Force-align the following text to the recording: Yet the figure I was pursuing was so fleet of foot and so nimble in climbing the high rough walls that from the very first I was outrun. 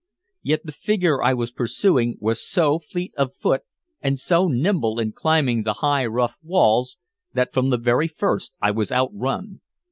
Yet 0.41 0.65
the 0.65 0.71
figure 0.71 1.21
I 1.21 1.35
was 1.35 1.51
pursuing 1.51 2.17
was 2.19 2.41
so 2.43 2.79
fleet 2.79 3.13
of 3.19 3.35
foot 3.35 3.61
and 4.01 4.17
so 4.17 4.47
nimble 4.47 4.97
in 4.99 5.11
climbing 5.11 5.61
the 5.61 5.73
high 5.85 6.07
rough 6.07 6.37
walls 6.41 6.97
that 7.35 7.53
from 7.53 7.69
the 7.69 7.77
very 7.77 8.07
first 8.07 8.51
I 8.59 8.71
was 8.71 8.91
outrun. 8.91 9.61